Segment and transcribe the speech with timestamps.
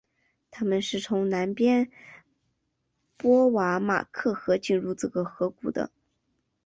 [0.49, 1.91] 他们是从南边
[3.17, 5.91] 波托马克河进入这个河谷的。